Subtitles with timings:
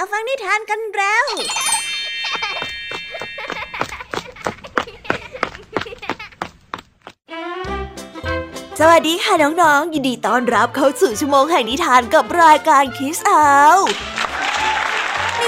[0.00, 1.26] มาฟังนิทานกันแล้ว
[8.80, 13.54] สวัสดีค่ะน้องๆ ยินดีต้อนรับเข้าสู่ชั่วโมงแห่งนิทานกับรายการคิสเอา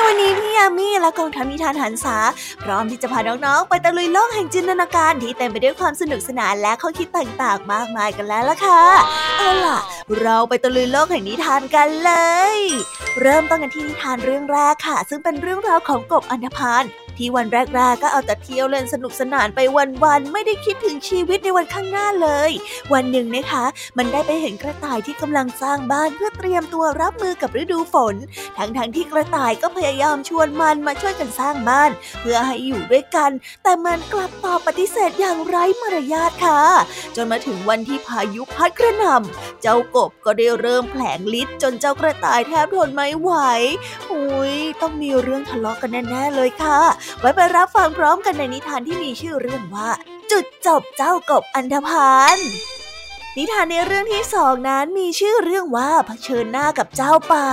[0.06, 2.16] วันนี้พี่ยามีและกองทัพนิทานหันษา
[2.62, 8.82] พร้อมที่จะพาน้องๆ ไปตะลุยโลกแห่งจินตนาการที่เต็มไปด้วยความสนุกสนานและข้อคิดต่างๆ มากมายกันแล้วล่ะค่ะ
[9.38, 9.78] เอาล่ะ
[10.20, 12.12] เราไปตะลุยโลกแห่งนิทานกันเล
[12.54, 12.56] ย
[13.20, 16.84] เริ่มต้นกันที่นิทานเรื่องแรกค่ะ ซึ่งเป็นเรื่องราวของกบอันธพาล
[17.20, 22.50] ที่วันแรกๆก็เอาแต่เที่ยวเล่นสนุกสนานไปวันๆไม่ได้คิดถึงชีวิตในวันข้างหน้าเลย
[22.92, 23.64] วันหนึ่งนะคะ
[23.98, 28.14] มันได้ไปเห็นกระต่ายที่กำลังสร้างบ้านเพื่อเตรียมตัวรับมือกับฤดูฝน
[28.58, 33.30] ทั้งๆทที่กระต่ายก็พยายามชวนมันมาช่วยกันสร้างบ้าน เพื่อให้อยู่ด้วยกัน
[33.62, 36.60] แต่มันกลับตอบปฏิเสธอย่างไร้มารยาทค่ะ
[37.16, 43.32] จนมาถึงวันที่พายุพัดกระหน่ำเจ้ากบก็ได้เริ่มแผลงฤทธิ์จนเจ้ากระต่ายแทบทนไม่ไหว
[44.12, 46.80] อุ้ยต้องมีเรื่องทะเลาะกันแน่ๆเลยค่ะ
[47.18, 49.90] ไว้ไปรับฟังพร้อมกันในนิทานที่มีชื่อเรื่องว่า
[50.30, 52.38] จุดจบเจ้ากบอันธพาล
[53.36, 57.48] นิทานในเรื่องที่สองนั้นมีชื่อเรื่องว่าเผชิญหน้ากับเจ้าป่า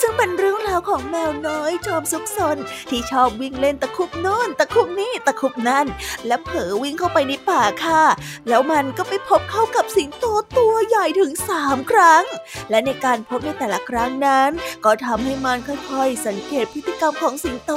[0.00, 2.56] ซึ่งเป็นเรื่องราวของแมวน้อยจอมซุกซน
[2.90, 5.86] ที่ชอบวิ่งเล่นตะคุบโน่นตะคุบนี่ตะคุบนั่น
[6.26, 8.04] และเผลอวิ่งเข้าไปในป่าค่ะ
[8.48, 10.24] แล้วมันก็ไปพบเข้ากับสิงโต
[10.58, 12.24] ตัวใหญ่ถึงสามครั้ง
[12.70, 14.50] และในการพบในแต่ละครั้งนั้น
[14.84, 15.58] ก็ทำให้มัน
[15.90, 17.72] ค่อยๆ สังเกตพฤติกรรมของสิงโต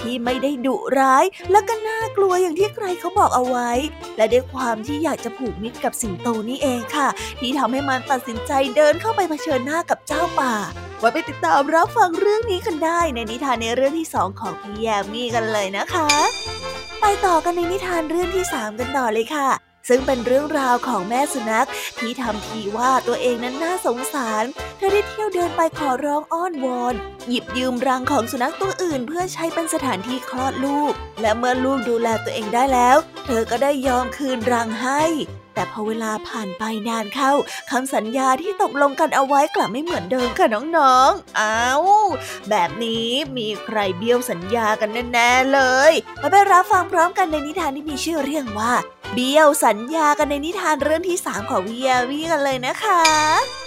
[0.00, 3.70] ที่ไม่ได้ดุร้าย และก็น่ากลัวอย่างที่ใครเขาบอกเอาไว้
[4.16, 7.08] และด้วยความที่อยากจะผูกมิตรกับสิงโตนี่เองค่ะ
[7.40, 10.54] ที่ทำให้มันตัดสินใจเดินเข้าไปเผชิญหน้ากับเจ้าป่า
[10.98, 16.08] ไว้ไปติดตามรับฟังเรื่องนี้กันได้ในนิทานในเรื่องที่สองของพี่แยมมี่กันเลยนะคะ
[17.00, 19.48] ไปต่อกันในนิทานเรื่องที่สามกันต่อเลยค่ะ
[19.88, 24.44] ซึ่งเป็นเรื่องราวของแม่สุนัขที่ทำทีว่าตัวเองนั้นน่าสงสาร
[24.76, 26.94] เธอได้เที่ยวเดินไปขอร้องอ้อนวอน
[27.28, 35.02] หยิบยืมรังของสุนัขตัวอื่น เพื่อใช้เป็นสถานที่คลอดลูก และเมื่อลูกดูแลตัวเองได้แล้ว เธอก็ได้ยอมคืนรังให้
[35.54, 37.32] แต่พอเวลาผ่านไปนานเข้า
[37.70, 41.82] คำสัญญาที่ตกลงกันเอาไว้กลับไม่เหมือนเดิมค่ะน้องๆ อ้าว
[42.50, 45.60] แบบนี้มีใครเบี้ยวสัญญากันแน่ๆเล
[45.90, 48.72] ยมาไปรับฟังพร้อมกันในนิทานที่มีชื่อเรื่องว่า
[49.14, 53.61] เบี้ยวสัญญากันในนิทานเรื่องที่สามของวิยาวีกันเลยนะคะ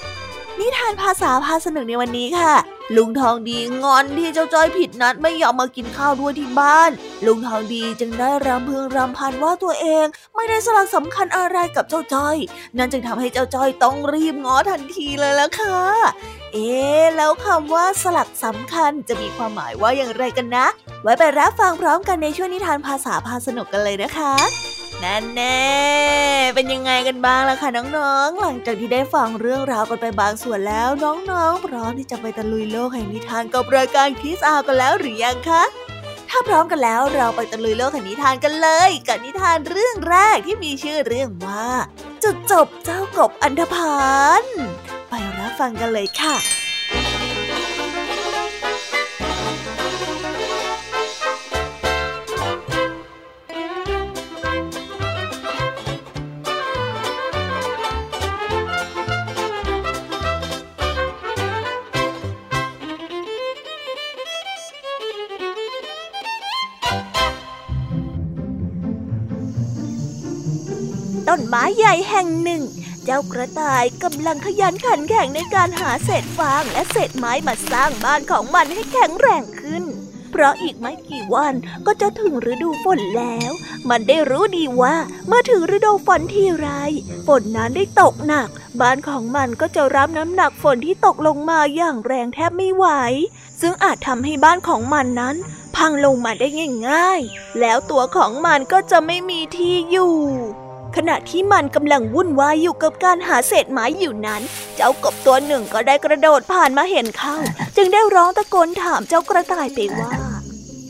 [0.60, 2.54] นิทานภาษาพาสนุกในวันนี้ค่ะ
[2.96, 6.92] ลุงทองดีงอนที่เจ้าจ้อยผิดนัดไม่ยอมมากินข้าวด้วยที่บ้าน
[7.26, 10.06] ลุงทองดีจึงได้รำพึงรำพันว่าตัวเอง
[10.36, 12.38] ไม่ได้สลักสำคัญอะไรกับเจ้าจ้อย
[12.78, 15.80] นั่นจึงทำให้เจ้าจ้อยต้องรีบง้อทันทีเลยละค่ะ
[16.54, 16.72] เอ๊
[17.18, 20.68] แล้วคำว่าสลักสำคัญจะมีความหมายว่าอย่างไรกันนะ
[21.04, 24.34] ไว้ไปรับฟังพร้อมกันในช่วงนิทานภาษาพาสนุกกันเลยนะคะ
[25.06, 25.66] นั่นแน่
[26.56, 30.90] เป็นยังไงกันบ้างล่ะคะน้องๆ หลังจากที่ได้ฟังเรื่องราวกันไปบางส่วนแล้ว
[31.32, 35.64] น้องๆ พร้อมที่จะไปตะลุยโลกแห่งนิทานกับรายการคิสอากันแล้วหรือยังคะ
[36.30, 41.68] ถ้าพร้อมกันแล้วเราไปตะลุยโลกแห่งนิทานกันเลย กับนิทานเรื่องแรกที่มีชื่อเรื่องว่า
[42.24, 44.06] จุดจบเจ้ากบอันธพา
[44.42, 44.44] ล
[45.10, 46.36] ไปรับฟังกันเลยค่ะ
[71.38, 72.64] ต้นไม้ใหญ่แห่งหนึ่ง
[73.06, 79.84] เจ้ากระต่ายกำลังขยันขันแข็งในการหาเศษฟางและเศษไม้มาสร้างบ้านของมันให้แข็งแรงขึ้น
[80.32, 81.54] เพราะอีกไม่กี่วัน
[81.86, 83.52] ก็จะถึงฤดูฝนแล้ว
[83.90, 84.96] มันได้รู้ดีว่า
[85.28, 86.70] เมื่อถึงฤดูฝนที่ไร
[87.28, 88.50] ฝนนั้นได้ตกหนัก
[88.82, 92.86] บ้านของมันก็จะรับน้ำหนักฝนที่ตกลงมาอย่างแรงแทบไม่ไหว
[93.62, 95.36] ซึ่งอาจทำให้บ้านของมันนั้น
[95.76, 96.48] พังลงมาได้
[96.90, 100.16] ง่ายๆ แล้วตัวของมันก็จะไม่มีที่อยู่
[100.96, 104.42] ขณะที่มันกำลังวุ่นวายอยู่กับการหาเศษไม้อยู่นั้น
[104.76, 107.36] เจ้ากบตัวหนึ่งก็ได้กระโดดผ่านมาเห็นเข้า
[107.76, 110.12] จึงได้ร้องตะโกนถามเจ้ากระต่ายไปว่า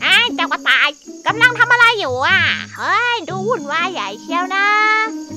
[0.04, 0.88] อ้าวเจ้ากระต่าย
[1.26, 2.38] กำลังทำอะไรอยู่อะ
[2.76, 4.66] เฮ้ย ดูวุ่นวายใหญ่เชียวนะ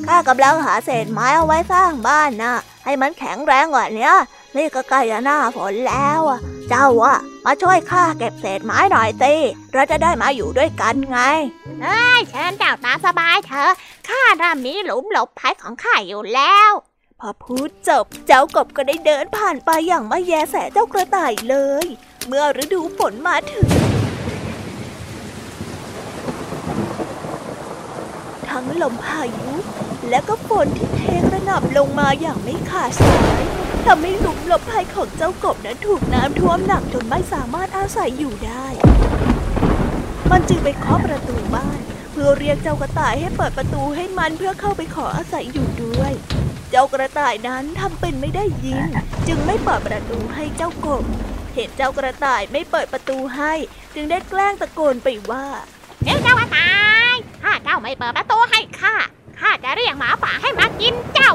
[0.08, 2.54] ข้ากำลังหาเศษไม้เอาไว้สร้างบ้านนะ
[2.86, 4.12] ให้มันแข็งแรงกว่านี้
[4.58, 6.40] นี่ก็ใกล้จะหน้าฝนแล้วอะ
[6.70, 9.34] เจ้าอะมาช่วยข้าเก็บเศษไม้หน่อยสิ
[9.74, 11.20] เราจะได้มาอยู่ด้วยกันไง
[11.84, 13.72] เฮ้ยเชิญเจ้าตาสบายเถอะ
[14.10, 16.72] ข้าน่ามีหลุมหลบภัยของข้าอยู่แล้ว
[17.20, 21.86] พอพูดจบเจ้ากบก็ได้เดินผ่านไปอย่างไม่แยแสเจ้ากระต่ายเลย
[22.28, 23.68] เมื่อฤดูฝนมาถึง
[28.50, 29.52] ทั้งลมพายุ
[30.10, 33.44] และก็ฝนที่เทกระหน่ำลงมาอย่างไม่ขาดสาย
[33.86, 38.66] ทำให้หลุมหลบภัยของเจ้ากบนั้นถูกน้ำท่วมหนักจนไม่สามารถอาศัยอยู่ได้
[40.32, 41.80] มันจึงไปเคาะประตูบ้าน
[42.12, 46.14] เพื่อเรียกเจ้ากระต่ายให้เปิดประตูให้มันเพื่อเข้าไปขออาศัยอยู่ด้วย
[46.72, 48.84] เจ้ากระต่ายนั้นทำเป็นไม่ได้ยิน
[49.28, 51.04] จึงไม่เปิดประตูให้เจ้ากบ
[51.56, 53.54] เห็นเจ้ากระต่ายไม่เปิดประตูให้
[53.96, 55.46] จึงได้แกล้งตะโกนไปว่า
[56.06, 56.72] เจ้าเจ้ากระต่า
[57.12, 58.96] ยถ้าเจ้าไม่เปิดประตูให้ข้า
[59.40, 61.32] ข้าจะเรียกหมาป่าให้มากินเจ้า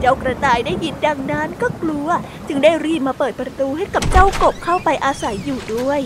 [0.00, 2.08] เจ้ากระต่ายได้ยินดังนั้นก็กลัว
[2.48, 6.00] จึงได้รีบมาเปิดประตูให้กับเจ้ากบเข้าไปอาศัยอยู่ด้วย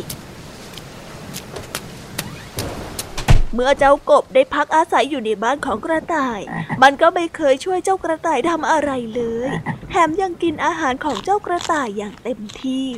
[3.55, 6.41] เมื่อเจ้ากบได้พักอาศัยอยู่ในบ้านของกระต่าย
[6.83, 9.49] มันก็ไม่เคยช่วยเจ้ากระต่ายทำอะไรเลย
[9.91, 12.89] แถมยังกินอาหารของเจ้ากระต่ายอย่างเต็มที่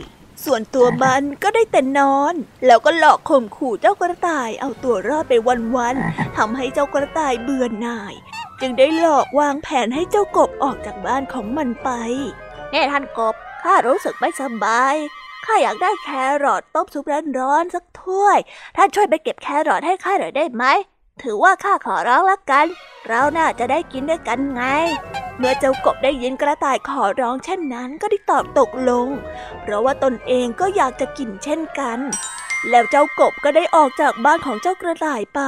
[0.44, 2.34] ส่วนตัวมันก็ได้แต่นอน
[2.66, 5.32] แล้วก็หลอกข่มขู่เจ้ากระต่ายเอาตัวรอดไป
[5.76, 8.14] วันๆทำให้เจ้ากระต่ายเบื่อหน่าย
[8.60, 11.90] จึงได้หลอกวางแผนให้เจ้ากบออกจากบ้านของมันไป
[12.70, 14.96] เน่ท่านกบข้ารู้สึกไม่สบาย
[15.52, 16.08] ข้าอยากได้แค
[16.44, 17.04] รอทต้มซุป
[17.38, 18.38] ร้อนๆสักถ้วย
[18.76, 20.64] ท่านช่วยไปเก็บแครอทให้ข้าหน่อยได้ไหม
[21.22, 22.66] ถือว่าข้าขอร้องละกัน
[23.08, 24.62] เราน่าจะได้กินด้วยกันไง
[25.38, 29.08] เมื่อเจ้ากบได้ยินกระต่ายขอร้องเช่นนั้นก็ได้ตอบตกลง
[29.60, 31.98] เพราะว่าตนเองก็อยากจะกินเช่นกัน
[32.70, 35.40] แล้วเจ้ากบก็ได้ออกจากบ้านของเจ้ากระต่ายไป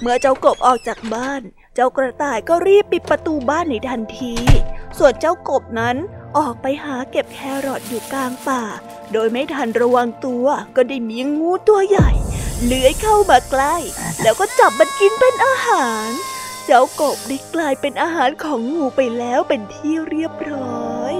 [0.00, 1.42] เมื่อเจ้ากบออกจากบ้าน
[1.74, 4.34] เจ้ากระต่ายก็รีบปิดประตูบ้านในทันที
[4.98, 5.96] ส่วนเจ้ากบนั้น
[6.36, 8.62] ออกไปหาเก็บแครอทอยู่กลางป่า
[9.12, 10.46] โดยไม่ทันระวังตัว
[10.76, 12.10] ก็ได้มีงูตัวใหญ่
[12.64, 13.76] เลื้อยเข้ามาใกล้
[14.22, 16.08] แล้วก็จับมันกินเป็นอาหาร
[16.64, 21.14] เจ้ากบได้กลายเป็นอาหารของงูไปแล้วเป็นที่เรียบร้อย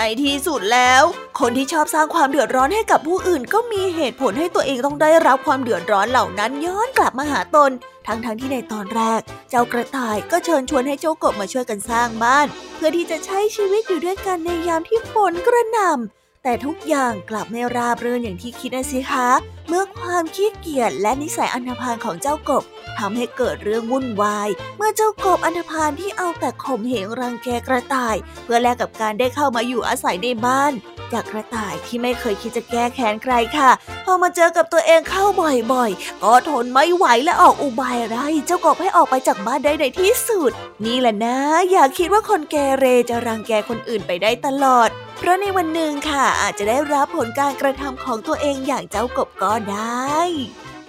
[0.00, 1.02] ในที่สุดแล้ว
[1.40, 7.70] คนที่ชอบสร้างความเดือดร้อนให้กับผู้อื่น ก็มีเหตุผลให้ตัวเองต้องได้รับความเดือดร้อนเหล่านั้นย้อนกลับมาหาตน
[8.06, 12.46] ทั้งๆทที่ในตอนแรก เจ้ากระต่ายก็เชิญชวนให้เจ้ากบมาช่วยกันสร้างบ้าน
[12.76, 19.28] เพื่อที่จะใช้ชีวิตอยู่ด้วยกันในยามที่ฝนกระหน่ำแต่ทุกอย่างกลับไม่ราบรื่นอย่างที่คิดนะสิคะ
[19.68, 22.62] เมื่อความขี้เกียจและนิสัยอันธพาลของเจ้ากบ
[22.98, 30.72] ทำให้เกิดเรื่องวุ่นวาย เมื่อเจ้ากบอันธพาลที่เอาแต่ข่มเหงรังแกกระต่าย เพื่อแลกกับการได้เข้ามาอยู่อาศัยในบ้าน
[31.12, 33.70] จากกระต่ายที่ไม่เคยคิดจะแก้แค้นใครค่ะ
[34.04, 35.24] พอมาเจอกับตัวเองเข้า
[35.72, 40.52] บ่อยๆ ก็ทนไม่ไหวและออกอุบายอะไรเจ้ากบให้ออกไปจากบ้านได้ในที่สุด
[40.84, 41.36] นี่แหละนะ
[41.70, 50.18] อย่าคิดว่าคนแกเรจะรังแกคนอื่นไปได้ตลอด เพราะในวันหนึ่งค่ะอาจจะได้รับผลการกระทำของตัวเองอย่างเจ้ากบก็ได้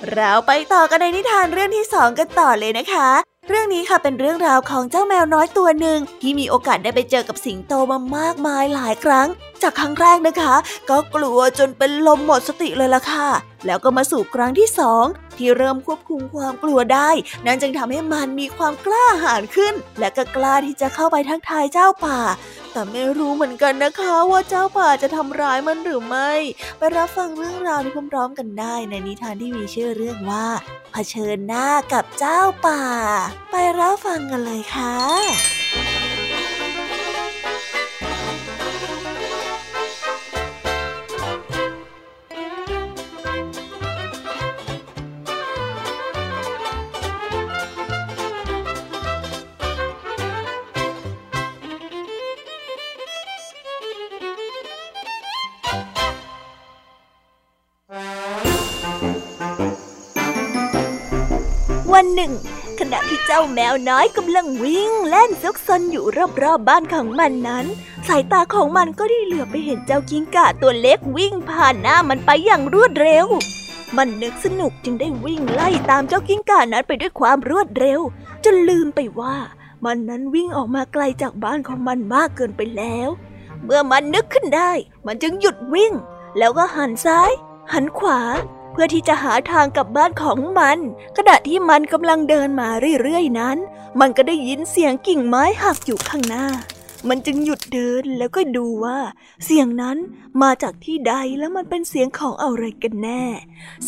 [0.08, 3.10] เราไปต่อกันในนิทานเรื่องที่สองกันต่อเลยนะคะ
[3.50, 9.28] เรื่องนี้ค่ะเป็นเรื่องราวของเจ้าแมวน้อยตัวหนึ่งที่มีโอกาสได้ไปเจอกับสิงโตมามากมายหลายครั้ง
[9.62, 10.56] จากครั้งแรกนะคะ
[10.90, 13.28] ก็กลัวจนเป็นลมหมดสติเลยล่ะค่ะ
[13.66, 15.06] แล้วก็มาสู่ครั้งที่สอง
[15.38, 17.10] ที่เริ่มควบคุมความกลัวได้
[17.46, 22.20] นั่นจึงทำให้มันมีความกล้าหาญขึ้น และก็กล้าที่จะเข้าไปทักทายเจ้าป่า
[22.72, 26.32] แต่ไม่รู้เหมือนกันนะคะว่าเจ้าป่าจะทำร้ายมันหรือไม่
[26.78, 30.48] ไปรับฟังเรื่องราวนี้พร้อมๆกันได้ ในนิทานที่มีชื่อเรื่องว่า
[30.92, 32.84] เผชิญหน้ากับเจ้าป่า
[33.52, 35.99] ไปรับฟังกันเลยค่ะ
[62.02, 62.34] วันหนึ่ง
[62.80, 67.66] ขณะที่เจ้าแมวน้อยกำลังวิ่งเล่นซุกซนอยู่รอบๆบบ้านของมันนั้น
[68.08, 73.26] สายตาของมันก็ได้เหลือไปเห็นเจ้ากิ้งก่าตัวเล็กวิ่งผ่านหน้ามันไปอย่างรวดเร็ว
[73.98, 78.00] มันนึกสนุกจึงได้วิ่งไล่ตามเจ้ากิ้งก่านั้นไปด้วยความรวดเร็ว
[78.44, 79.36] จนลืมไปว่า
[79.86, 83.10] มันนั้นวิ่งออกมาไกลจากบ้านของมันมากเกินไปแล้ว
[83.64, 84.72] เมื่อมันนึกขึ้นได้
[85.06, 85.94] มันจึงหยุดวิ่ง
[86.38, 87.32] แล้วก็หันซ้าย
[87.74, 88.20] หันขวา
[88.82, 90.78] พื่อที่จะหาทางกลับบ้านของมัน
[91.18, 92.70] ขณะที่มันกำลังเดินมา
[93.02, 93.58] เรื่อยๆนั้น
[94.00, 96.46] มันก็ได้ยินเสียงกิ่งไม้หักอยู่ข้างหน้า
[97.08, 99.00] มันจึงหยุดเดินแล้วก็ดูว่า
[99.46, 99.98] เสียงนั้น
[100.42, 103.24] มาจากที่ใดแล้วมันเป็นเสียงของอะไรกันแน่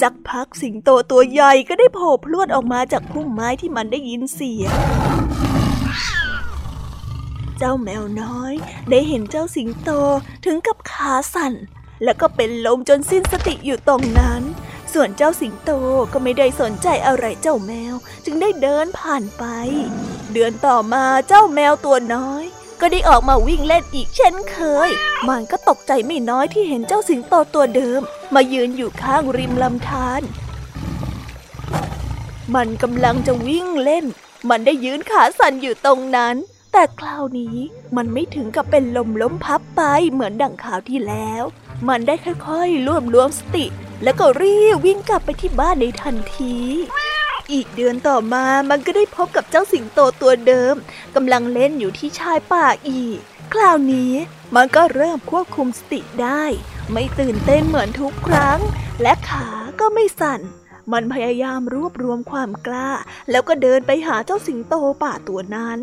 [0.02, 4.74] สักพักสิงโตตัวใหญ่ก็ได้โผล่พลวดออกมาจากพุ่มไม้ที่มันได้ยินเสียง
[7.58, 8.54] เจ้าแมวน้อย
[8.90, 9.90] ได้เห็นเจ้าสิงโต
[10.46, 11.56] ถึงกับขาสั่น
[12.04, 14.42] แล้วก็เป็นลมจนสิ้นสติอยู่ตรงนั้น
[14.94, 15.72] ส่วนเจ้าสิงโต
[16.14, 17.96] ก็ไม่ได้สนใจอะไรเจ้าแมว
[18.26, 19.44] จึงได้เดินผ่านไป
[20.34, 22.44] เดือนต่อมาเจ้าแมวตัวน้อย
[22.82, 24.58] ก็ได้ออกมาวิ่งเล่นอีกเช่นเค
[24.88, 24.90] ย
[25.30, 28.02] มันก็ตกใจไม่น้อยที่เห็นเจ้าสิงโตตัวเดิม
[28.36, 30.22] มายืนอยู่ข้างริมลำธาร
[32.56, 34.06] มันกำลังจะวิ่งเล่น
[34.50, 36.36] มันได้ยืนขาสั่นอยู่ตรงนั้น
[36.72, 37.58] แต่คราวนี้
[37.96, 39.82] มันไม่ถึงกับเป็นลมล้มพับไป
[40.12, 41.44] เหมือนดังข่าวที่แล้ว
[41.88, 42.16] มันได้
[42.48, 43.66] ค่อยๆรวบรวมสติ
[44.04, 46.56] แล้วก็รีบวิ่งกลับไปที่บ้านในทันที
[47.52, 50.76] อีกเดือนต่อมามันก็ได้พบกับเจ้าสิงโตตัวเดิม
[51.16, 53.18] กำลังเล่นอยู่ที่ชายป่าอีก
[53.54, 54.14] คราวนี้
[54.56, 56.44] มันก็เริ่มควบคุมสติได้
[56.92, 58.60] ไม่ตื่นเต้นเหมือนทุกครั้ง
[59.02, 59.48] และขา
[59.80, 60.42] ก็ไม่สั่น
[60.92, 62.90] มันพยายามรวบรวมความกล้า
[63.32, 65.80] แล้วก็เดินไปหาเจ้าสิงโตป่าตัวนั้น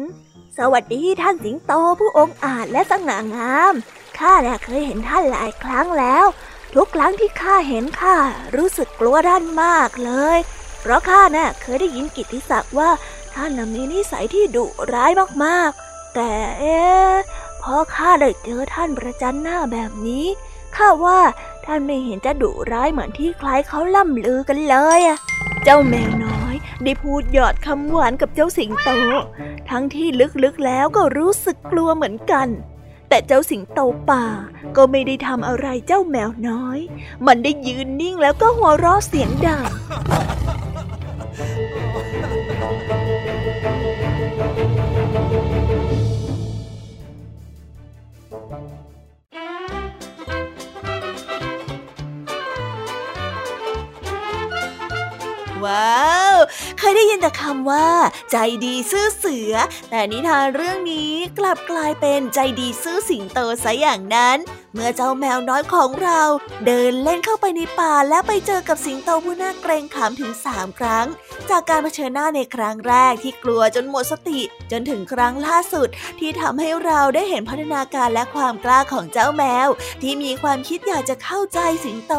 [0.58, 3.74] สวัสดีท่านสิงโตผู้องอาจและสง่างาม
[4.18, 6.26] ข้าแน่เคยเห็นท่านหลายครั้งแล้ว
[6.74, 8.16] ทุกครั้งที่ข้าเห็นข้า
[8.56, 10.38] รู้สึกกลัวท่านมากเลย
[10.80, 12.90] เพราะข้าน่ะเคยได้ยินกิติศักดิ์ว่า
[13.34, 15.10] ท่านมีนิสัยที่ดุร้าย
[15.44, 16.78] มากๆ แต่เอ๊
[17.62, 20.26] พอข้าได้เจอท่านประจันหน้าแบบนี้
[20.76, 21.20] ข้าว่า
[21.66, 25.18] ท่านไม่เห็นจะดุร้ายเหมือนที่ใครเขาล่ำลือกันเลยอะ
[25.64, 28.90] เจ้าแมวน้อยได้พูดหยอดคำหวานกับเจ้าสิงโต
[29.70, 30.08] ทั้งที่
[30.44, 32.48] ลึกๆแล้วก็รู้สึกกลัวเหมือนกัน
[33.08, 34.24] แต่เจ้าสิงโตป่า
[34.76, 36.78] ก็ไม่ได้ทำอะไรเจ้าแมวน้อย
[37.26, 39.70] มันได้ยืนนิ่งแล้วก็หัวเราะเสียงดัง
[57.08, 57.88] ยได้ยินแต่คำว่า
[58.30, 59.54] ใจดีซื่อเสือ
[59.90, 64.38] แต่นิทานเรื่องนี้กลับกลายเป็นใจดีซื่อสิงโตซะอย่างนั้น
[64.74, 66.20] เมื่อเจ้าแมวน้อยของเรา
[66.66, 71.06] เดินเล่นเข้าไปในป่าและไปเจอกับสิงโตผู้น่าเกรงขามถึงสามครั้ง
[71.50, 74.40] จากการเผชิญหน้าในครั้งแรกที่กลัวจนหมดสติ
[74.72, 75.88] จนถึงครั้งล่าสุด
[76.20, 79.68] ที่ทำให้เราได้เห็นพัฒนาการและความกล้าของเจ้าแมว
[80.02, 82.14] ที่มีความคิดอยากจะเข้าใจสิงโต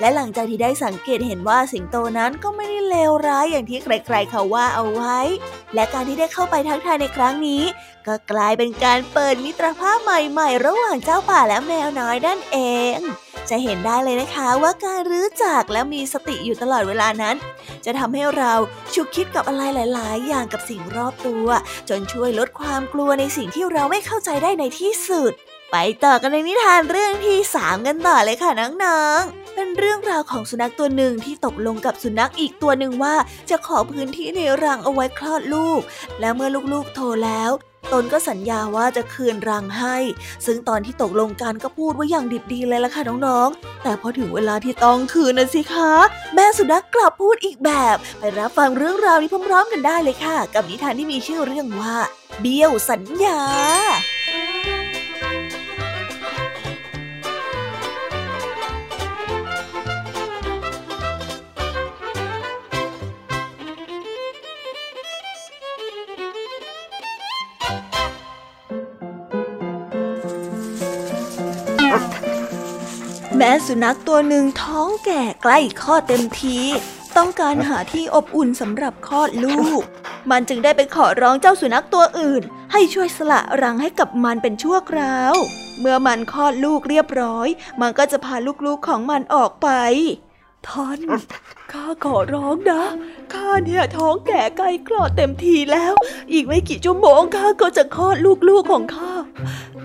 [0.00, 5.18] และหลังจากที่ได้สังเกตเห็นว่าสิงโตนั้นก็ไม่ได้เลวร้ายอย่างที่ใครๆเขาว่าเอาไว้
[5.74, 7.62] และการที่ได้เข้าไปทักทายในครั้งนี้
[8.06, 12.58] ก็กลายเป็นการเปิดมิตรภาพใหม่ ๆ ระหว่างเจ้าป่าและแมวน้อยนั่นเอ
[12.96, 12.98] ง
[13.50, 17.36] จะเห็นได้เลยนะคะว่าการรู้จักและมีสติอยู่ตลอดเวลานั้น
[17.84, 18.52] จะทำให้เรา
[18.94, 19.62] ชุกคิดกับอะไร
[19.94, 21.46] หลาย ๆ อย่างกับสิ่งรอบตัว
[21.88, 25.32] จนช่วยลดความกลัวในสิ่งที่เราไม่เข้าใจได้ในที่สุด
[25.72, 28.50] ไปต่อกันในนิทานเรื่องที่สามกันต่อเลยค่ะ
[28.84, 33.14] น้อง ๆเป็นเรื่องราวของสุนัขตัวหนึ่งที่ตกลงกับสุนัขอีกตัวหนึ่งว่า
[33.50, 35.80] จะขอพื้นที่ในรังเอาไว้คลอดลูก
[36.20, 37.50] และเมื่อลูกๆโตแล้ว
[37.92, 39.96] ตนก็สัญญาว่าจะคืนรังให้
[40.46, 45.92] ซึ่งตอนที่ตกลงกันก็พูดว่าอย่างดิบดีเลยล่ะค่ะน้องๆ แต่พอถึงเวลาที่ต้องคืนนะสิคะ
[46.34, 51.96] แม่สุนัขกลับพูดอีกแบบ ไปรับฟังเรื่องราวนี้พร้อมๆกันได้เลยค่ะ กับนิทานที่มีชื่อเรื่องว่า
[52.40, 53.40] เบี้ยวสัญญา
[73.42, 76.58] ม้สุนัขตัวหนึ่งท้องแก่ใกล้คลอดเต็มที
[77.16, 79.82] ต้องการหาที่อบอุ่นสำหรับคลอดลูก
[80.30, 85.34] มันจึงได้ไปขอร้องเจ้าสุนัขตัวอื่น ให้ช่วยสละรังให้กับมันเป็นชั่วคราว
[85.80, 87.48] เมื่อมันคลอดลูกเรียบร้อย
[87.80, 88.34] มันก็จะพา
[88.66, 89.68] ลูกๆของมันออกไป
[90.68, 91.00] ท่าน
[91.72, 92.82] ข้าขอร้องนะ
[93.32, 95.94] ข้าเนี่ยท้องแก่ใกล้คลอดเต็มทีแล้ว
[96.32, 98.16] อีกไม่กี่ชั่วโมงข้าก็จะคลอด
[98.48, 99.12] ลูกๆของข้า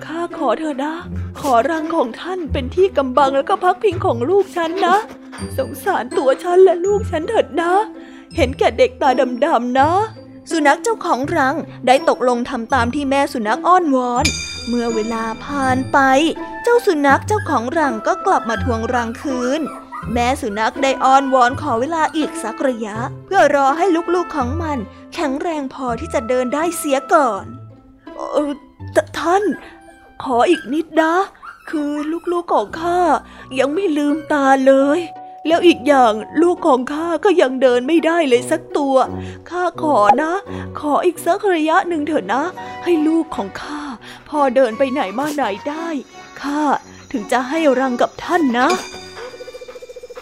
[0.06, 0.94] ข้าขอเธอนะ
[1.40, 4.98] ขอรังของท่านเป็นที่กำบังแล้วก็พักพิงของลูกฉันนะ
[5.58, 7.72] สงสารตัวฉันและลูกฉันเถิดนะ
[8.36, 9.10] เห็นแก่เด็กตา
[9.46, 9.90] ดำๆนะ
[10.52, 11.56] สุนัขเจ้าของรัง
[11.88, 14.26] ได้ตกลงทำตามที่แม่สุนัขอ้อนวอน
[14.68, 15.98] เมื่อเวลาผ่านไป
[16.64, 19.62] เจ้าสุนัขเจ้าของรังก็กลับมาทวงรังคืน
[20.14, 23.86] แม่สุนัขได้อ้อนวอนขอเวลาอีกสักระยะ เพื่อรอให้
[24.16, 24.78] ลูกๆของมัน
[25.14, 27.46] แข็งแรงพอที่จะเดินได้เสียก่อน
[28.16, 28.52] เออ
[29.20, 29.44] ท่าน
[30.24, 31.14] ขออีกนิดนะ
[31.70, 31.92] คือ
[32.32, 33.00] ลูกๆของข้า
[33.60, 35.00] ยังไม่ลืมตาเลย
[35.48, 38.96] แล้วอีกอย่างลูกของข้าก็ยังเดินไม่ได้เลยสักตัว
[39.50, 40.34] ข้าขอนะ
[40.80, 42.44] ขออีกสักระยะหนึ่งเถอะนะ
[42.84, 43.82] ให้ลูกของข้า
[44.30, 45.88] พอเดินไปไหนมาไหนได้
[46.42, 46.62] ข้า
[47.12, 48.68] ถึงจะให้รังกับท่านนะ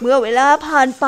[0.01, 1.05] เมื่อเวลาผ่านไป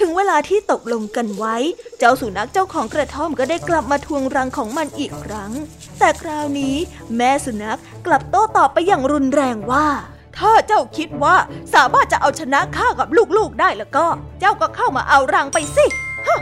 [0.00, 1.56] ถึงเวลาที่ตกลงกันไว้
[1.98, 5.52] เจ้าสุนัขเจ้าของกระท่อมก็ได้กลับมาทวงรังของมันอีกครั้ง
[5.98, 6.76] แต่คราวนี้
[7.16, 9.86] แม่สุนัขกลับโต้ตอบไปอย่างรุนแรงว่า
[10.38, 11.36] ถ้าเจ้าคิดว่า
[11.74, 14.06] สามารถจะเอาชนะข้ากับลูกๆได้แล้วก็
[14.40, 15.86] เจ้าก็เข้ามาเอารังไปสิ
[16.26, 16.40] ฮะ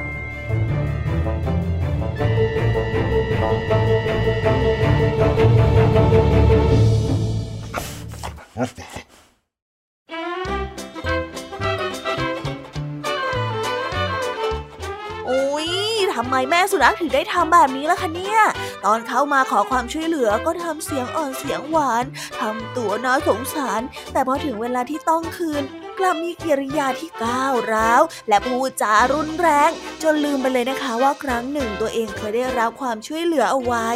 [16.51, 18.41] แม่สุนัขถึงได้ทำแบบนี้ล่ะคะเนี่ย
[18.85, 22.05] ตอนเข้ามาขอความช่วยเหลือก็ทำเสียงอ่อนเสียงหวาน
[22.41, 23.81] ทำตัวน่าสงสาร
[24.13, 25.63] แต่พอถึงเวลาที่ต้องคืน
[25.99, 29.71] กลับมีกิริยาที่ก้าวร้าว และพูดจารุนแรง
[30.03, 33.89] จนลืมไปเลยนะคะว่าครั้งหนึ่งตัวเองเคยได้รับความช่วยเหลือเอาไว้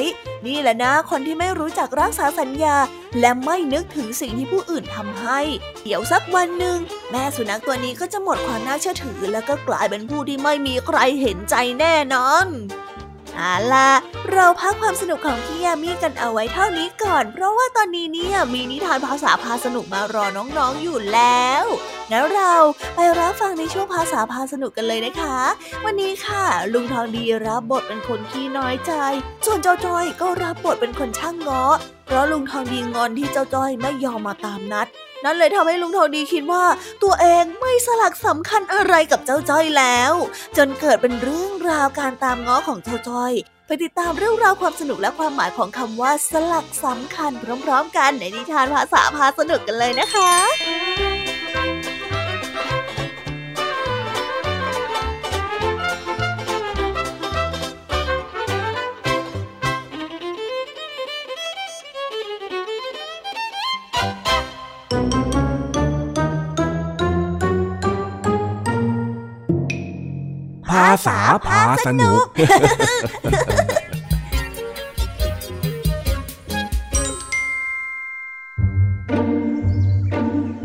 [0.46, 2.76] นี่แหละนะคนที่ไม่รู้จักรักษาสัญญา
[3.20, 5.40] และไม่นึกถึงสิ่งที่ผู้อื่นทำให้
[5.84, 6.78] เดี๋ยวสักวันหนึ่ง
[7.10, 12.46] แม่สุนัขตัวนี้ก็จะหมดความน่าเชื่อถือ แล้วก็กลายเป็นผู้ที่ไม่มีใครเห็นใจแน่นอน
[13.36, 13.90] เอาล่ะ
[14.32, 21.64] เราพักความสนุกของพี่ยามีกันเอาไว้เท่านี้ก่อน เพราะว่าตอนนี้เนี่ยมีนิทานภาษาพาสนุกมารอน้องๆอยู่แล้ว
[22.10, 22.54] งั้นเรา
[22.94, 25.38] ไปรับฟังในช่วงภาษาพาสนุกกันเลยนะคะ
[25.84, 28.92] วันนี้ค่ะ ลุงทองดีรับบทเป็นคนขี้น้อยใจ
[29.46, 31.62] ส่วนเจ้าจ้อยก็รับบทเป็นคนช่างง้อ
[32.06, 34.86] เพราะลุงทองดีงอนที่เจ้าจ้อยไม่ยอมมาตามนัด
[35.26, 36.64] นั่นเลยทำให้ลุงทองดีคิดว่า
[37.02, 40.12] ตัวเองไม่สลักสำคัญอะไรกับเจ้าจ้อยแล้ว
[40.56, 43.32] จนเกิดเป็นเรื่องราวการตามง้อของเจ้าจ้อย
[43.66, 47.32] ไปติดตามเรื่องราวความสนุกและความหมายของคำว่าสลักสำคัญ
[47.64, 72.24] พร้อมๆ กันในนิทานภาษาพาสนุกกันเลยนะคะาษาพาสนุก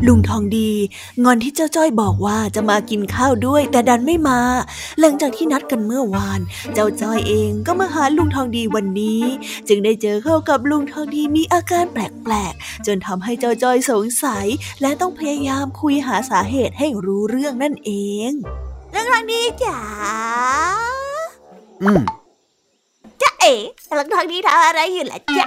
[0.08, 0.72] ลุงทองดี
[1.24, 4.40] งอนที่เจ้าจ้อยบอกว่าจะมากินข้าวด้วย แต่ดันไม่มา
[5.00, 6.40] หลังจากที่นัดกันเมื่อวาน
[6.74, 9.24] เจ้าจ้อยเองก็มาหาลุงทองดีวันนี้
[9.68, 14.46] จึงได้เจอเข้ากับลุงทองดีมีอาการแปลกๆจนทำให้เจ้าจ้อยสงสัย
[14.82, 17.92] และต้องพยายามคุยหาสาเหตุให้รู้เรื่องนั่นเอ
[18.30, 18.32] ง
[18.96, 19.78] ลุงทองดีจ๋า
[21.84, 22.02] อืม
[23.22, 23.54] จ๊ะเอ๋
[23.98, 25.46] ลุงทองดีทำอะไรอยู่ล่ะจ๊ะ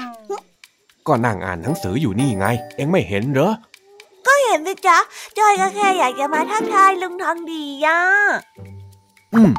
[1.07, 3.53] ก็นั่งอ่านหนังสืออยู่นี่ไง เอ็งไม่เห็นเหรอ
[4.27, 4.99] ก็เห็นสิจ๊ะ
[5.39, 7.99] จ้อยก็แค่อยากจะมาทักทายลุงทองดีย่ะ
[9.35, 9.51] อืม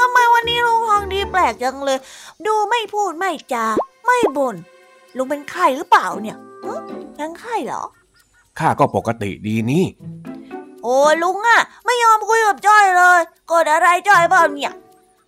[0.00, 1.98] ทำไมวันนี้ลุงทองดีแปลกจังเลย
[2.46, 3.66] ดูไม่พูดไม่จา
[4.06, 4.56] ไม่บน่น
[5.16, 6.72] ลุงเป็นไข้หรือเปล่าเนี่ยหึ
[7.16, 7.82] เป็นไข้เหรอ
[8.58, 10.29] ข้าก็ปกติดีนี่โอ้
[11.22, 14.72] ลุงอะไม่ยอมคุยกับจ้อยเลยโกรธอะไรจ้อยเปล่าเนี่ย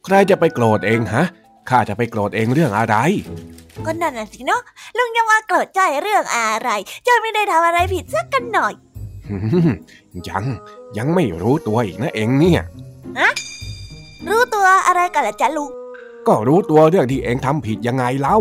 [0.05, 1.25] ใครจะไปโกรธเองฮะ
[1.69, 2.97] ข้าจะไปโกรธเองเรื่องอะไร
[3.87, 4.63] ก็นั่นน่ะสิเนาะ
[4.97, 6.71] ลุงจะมาโกรธจ้อยเรื่องอะไร
[7.07, 8.73] จ้อยไม่ได้ทำอะไรผิดสักกันหน่อย
[9.29, 9.37] หื
[9.69, 9.71] ม
[10.29, 10.45] ยัง
[10.99, 12.63] ยังไม่รู้ตัวอีกนะเองเนี่ย
[14.29, 15.71] รู้ตัวอะไรกันล่ะจ๊ะลุง
[16.27, 18.37] ก็รู้ตัวเรื่องที่เองทำผิดยังไงเล่า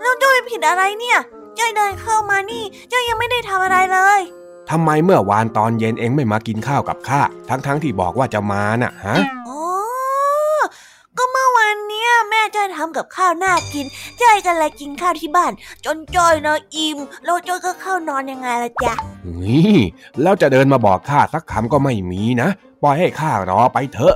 [0.00, 1.18] แล้วจ้อยผิดอะไรเนี่ย
[1.58, 2.62] จ้อยเดินเข้ามานี่
[2.92, 4.20] จ้อยยังไม่ได้ทำอะไรเลย
[4.70, 9.16] ทำไมเมื่อวานตอนเย็นเองไม่มากินข้าวกับข้าทั้งๆที่บอกว่าจะมาน่ะฮะ
[9.48, 9.62] อ๋อ
[11.16, 13.86] ก็เมื่อวันเนี้ยแม่จ้อยทำกับข้าวน่ากิน
[14.20, 15.52] จ้อยก็เลยกินข้าวที่บ้าน
[15.84, 18.94] จนจ้อยนะอิ่มแล้วจ้อยก็เข้านอนยังไงล่ะจ๊ะ
[19.42, 19.76] นี่
[20.22, 22.48] แล้วจะเดินมาบอกข้าสักคำก็ไม่มีนะ
[22.82, 24.14] ปล่อยให้ข้ารอไปเถอะ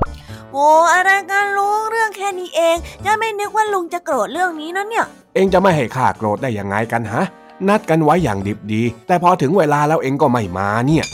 [0.53, 7.23] โอ้อะไรกันลุงเรื่องแค่นี้เองจ้อยไม่นึกว่าลุงจะโกรธเรื่องนี้นะเนี่ย เองจะไม่ให้ข้าโกรธได้ยังไงกันฮะ
[7.69, 11.05] นัดกันไว้อย่างดิบดี แต่พอถึงเวลาแล้วเองก็ไม่มาเนี่ย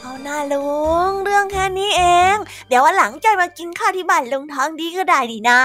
[0.00, 0.66] เอาหน้าลุ
[1.08, 2.02] ง เรื่องแค่นี้เอ
[2.34, 2.36] ง
[2.68, 5.58] เดี๋ยววันหลังจ้อยมากินข้าวที่บ้านลุงท้องดีก็ได้ดีนะ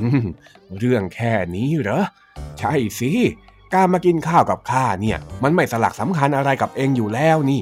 [0.00, 0.22] อืม
[0.78, 2.04] เรื่องแค่นี้เหรอ
[2.58, 3.10] ใช่สิ
[3.72, 7.60] การมากินข้าวกับข้าเนี่ย มันไม่สลักสำคัญอะไรกับเองอยู่แล้วนี่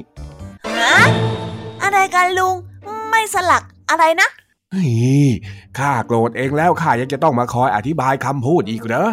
[0.79, 0.95] ฮะ
[1.83, 2.55] อะไรกันลุง
[3.09, 4.29] ไม่สลักอะไรนะ
[4.71, 4.85] เฮ้
[5.25, 5.27] ย
[5.77, 9.09] ข้าโกรธเองแล้วข้ายังจะต้องมาคอยอธิบายคำพูดอีกเหรอ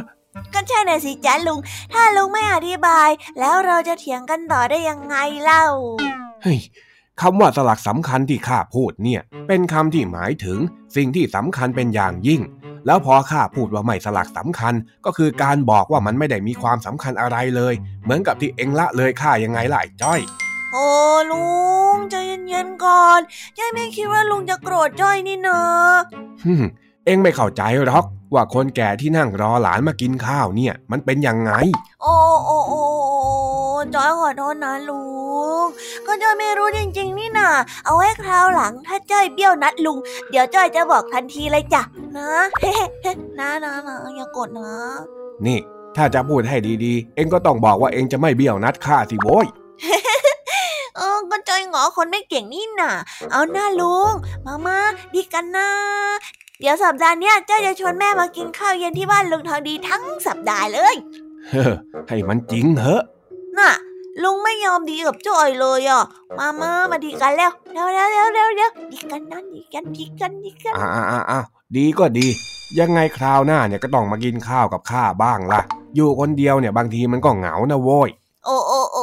[0.54, 1.58] ก็ใช่น่ะสิจ๊ะลุง
[1.92, 5.66] ถ้าลุงไม่อธิบาย แล้วเราจะเถียงกันต่อได้ยังไงเล่า
[6.42, 6.58] เฮ้ย
[7.20, 10.58] คำว่าสลักสำคัญที่ข้าพูดเนี่ย เป็นคำที่หมายถึง
[10.96, 12.40] สิ่งที่สำคัญเป็นอย่างยิ่ง
[12.86, 20.20] แล้วพอข้าพูดว่าไม่สลักสำคัญ ก็คือการบอกว่ามันไม่ได้มีความสำคัญอะไรเลย เหมือนกับที่เองละเลยข้ายังไงล่ะไอ้จ้อย
[20.72, 20.86] โอ้
[21.30, 21.46] ลุ
[21.96, 22.14] งใจ
[22.48, 23.20] เย็นๆก่อน
[23.58, 25.94] จ้อยไม่คิดว่าลุงจะโกรธจ้อยนี่เนอะ
[26.44, 26.62] ฮึ่ม
[27.06, 31.52] เองไม่เข้าใจหรอกว่าคนแก่ที่นั่งรอหลานมากินข้าวเนี่ย มันเป็นยังไง
[32.02, 32.82] โอ้โอ้โอ้
[33.94, 35.02] จ้อยขอโทษนะลุ
[35.64, 35.66] ง
[36.06, 37.48] ก็จ้อยไม่รู้จริง ๆ นี่นา
[37.84, 39.98] เอาไว้คราวหลังถ้าจ้อยเบี้ยวนัดลุง
[40.30, 41.82] เดี๋ยวจ้อยจะบอกทันทีเลยจ้ะ
[42.16, 42.30] นะ
[43.38, 44.72] นะนะนะอย่าโกรธนะ
[45.46, 45.58] นี่
[45.96, 49.46] ถ้าจะพูดให้ดีๆ เองก็ต้องบอกว่าเองจะไม่เบี้ยวนัดข้าสิโว้ย
[50.96, 52.92] เออก็ใจหงอคนไม่เก่งนี่น่ะ
[53.32, 54.12] เอาหน้าลุง
[54.46, 54.78] มามา
[55.14, 55.68] ดีกันนะ
[56.62, 60.94] เดี๋ยวสัปดาห์นี้เจ้าจะชวนแม่มากินข้าวเย็นที่บ้านลุงทองดีทั้งสัปดาห์เลย
[61.50, 61.62] เฮ้
[62.08, 63.04] ให้มันจริงเหอะ
[63.58, 63.72] น่ะ
[64.22, 66.04] ลุงไม่ยอมดีกับจ้อยเลยอะ
[66.38, 71.40] มามามาดีกันแล้วเร็วเร็วเร็วเร็วเร็วดีกันนั่นดีกันดีกันดีกันอ่าอ่าอ่า
[71.76, 72.26] ดีก็ดี
[72.78, 75.60] ยังไงคราวหน้าเนี่ยก็ต้องมากินข้าวกับข้าบ้างล่ะ
[75.96, 78.08] อยู่คนเดียวเนี่ยบางทีมันก็เหงานะโว้ย
[78.44, 79.01] โอ้โอ้โอ้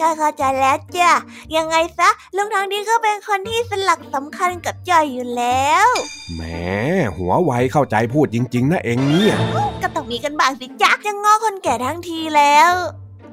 [0.00, 1.12] จ้าเข้าใจแล้วจ้ะ
[1.56, 5.88] ยังไงซะลุงทางดีก็เป็นคนที่สลักสำคัญกับจ้อยอยู่แล้ว
[6.34, 6.42] แหม
[7.16, 9.34] หัวไวเข้าใจพูดจริง ๆ นะเองเนี่ย
[9.82, 12.72] ก็ต้องมีกันบ้างสิจ๊ะจะงอคนแก่ทั้งทีแล้ว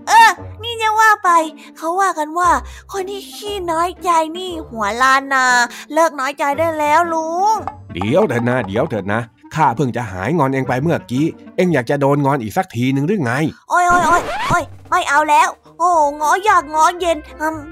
[0.07, 0.31] เออ
[0.63, 1.29] นี่จะว่าไป
[1.77, 2.49] เขาว่ากันว่า
[2.91, 5.45] คนที่ขี้น้อยใจนี่ หัวลานนา
[5.93, 7.55] เลิกน้อยใจได้แล้วลุง
[7.93, 9.21] เดี๋ยวเถิดนะ เดี๋ยวเถิดนะ
[9.55, 13.33] ข้าเพิ่งจะหายงอนเองไปเมื่อกี้ เองอยากจะโดนงอนอีกสักทีหนึ่งหรือไง
[13.69, 15.49] โอ้ยโอ้ยโอ้ยโอ้ยไม่เอาแล้ว
[15.83, 17.17] โอ้งออยากงอเย็น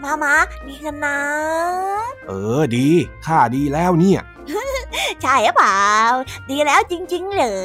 [0.04, 0.36] มามา
[0.68, 1.18] ดีกันนะ
[2.28, 2.88] เออดี
[3.26, 4.22] ข้าดีแล้วเนี่ย
[5.22, 5.84] ใช่หรือเปล่า
[6.50, 7.58] ดีแล้วจริง ๆ เหรอ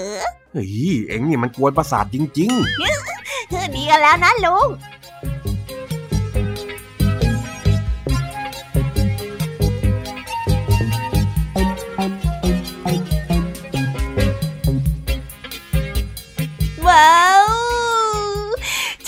[0.53, 0.73] เฮ้ย
[1.09, 2.51] เอ็งนี่มันกวนประสาทจริง
[3.11, 4.69] ๆ ดีกันแล้วนะลุง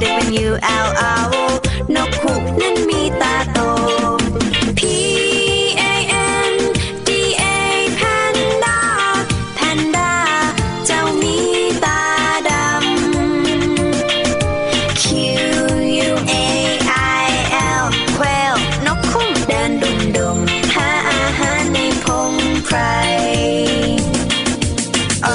[0.00, 0.50] ได้เป็น U
[0.84, 1.12] L O
[1.94, 3.58] นกขู่นั้นมีตาโต
[4.78, 4.80] P
[5.80, 5.82] A
[6.50, 6.52] N
[7.06, 7.08] D
[7.40, 7.44] A
[7.98, 8.78] Panda
[9.58, 10.10] Panda
[10.86, 11.36] เจ้ามี
[11.84, 12.00] ตา
[12.48, 12.80] ดำ
[15.02, 15.04] Q
[16.08, 16.32] U A
[17.24, 17.28] I
[17.80, 18.54] L แควล
[18.86, 20.38] นกคุ้งเดินดุมดุม
[20.74, 22.32] หาอาหารในพง
[22.64, 22.78] ไพร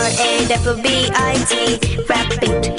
[0.05, 0.31] R A
[0.71, 0.87] W B
[1.31, 1.53] I T
[2.09, 2.70] rabbit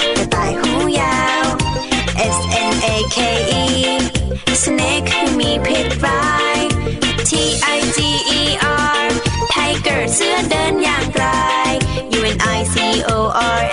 [13.33, 13.72] are